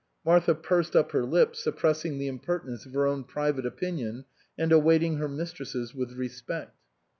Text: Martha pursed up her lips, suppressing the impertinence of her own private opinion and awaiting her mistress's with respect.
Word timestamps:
Martha 0.25 0.55
pursed 0.55 0.95
up 0.95 1.11
her 1.11 1.23
lips, 1.23 1.63
suppressing 1.63 2.17
the 2.17 2.25
impertinence 2.27 2.87
of 2.87 2.93
her 2.93 3.05
own 3.05 3.23
private 3.23 3.67
opinion 3.67 4.25
and 4.57 4.71
awaiting 4.71 5.17
her 5.17 5.27
mistress's 5.29 5.93
with 5.93 6.13
respect. 6.13 6.75